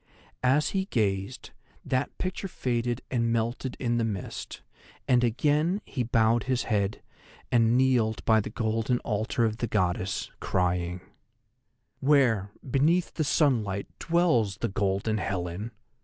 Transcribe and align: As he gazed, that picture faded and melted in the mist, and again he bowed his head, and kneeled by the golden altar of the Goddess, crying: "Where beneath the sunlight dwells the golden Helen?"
As 0.41 0.69
he 0.69 0.85
gazed, 0.85 1.51
that 1.85 2.17
picture 2.17 2.47
faded 2.47 3.03
and 3.11 3.31
melted 3.31 3.77
in 3.79 3.99
the 3.99 4.03
mist, 4.03 4.63
and 5.07 5.23
again 5.23 5.79
he 5.85 6.01
bowed 6.01 6.45
his 6.45 6.63
head, 6.63 7.03
and 7.51 7.77
kneeled 7.77 8.25
by 8.25 8.39
the 8.39 8.49
golden 8.49 8.97
altar 9.01 9.45
of 9.45 9.57
the 9.57 9.67
Goddess, 9.67 10.31
crying: 10.39 11.01
"Where 11.99 12.49
beneath 12.67 13.13
the 13.13 13.23
sunlight 13.23 13.85
dwells 13.99 14.57
the 14.57 14.69
golden 14.69 15.19
Helen?" 15.19 15.69